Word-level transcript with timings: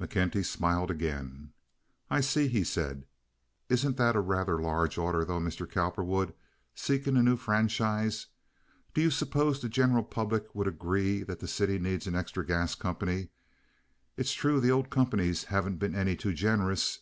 McKenty 0.00 0.44
smiled 0.44 0.90
again. 0.90 1.52
"I 2.10 2.22
see," 2.22 2.48
he 2.48 2.64
said. 2.64 3.04
"Isn't 3.68 3.96
that 3.98 4.16
a 4.16 4.20
rather 4.20 4.60
large 4.60 4.98
order, 4.98 5.24
though, 5.24 5.38
Mr. 5.38 5.64
Cowperwood, 5.70 6.34
seeking 6.74 7.16
a 7.16 7.22
new 7.22 7.36
franchise? 7.36 8.26
Do 8.94 9.00
you 9.00 9.12
suppose 9.12 9.60
the 9.60 9.68
general 9.68 10.02
public 10.02 10.52
would 10.56 10.66
agree 10.66 11.22
that 11.22 11.38
the 11.38 11.46
city 11.46 11.78
needs 11.78 12.08
an 12.08 12.16
extra 12.16 12.44
gas 12.44 12.74
company? 12.74 13.28
It's 14.16 14.32
true 14.32 14.58
the 14.60 14.72
old 14.72 14.90
companies 14.90 15.44
haven't 15.44 15.76
been 15.76 15.94
any 15.94 16.16
too 16.16 16.34
generous. 16.34 16.98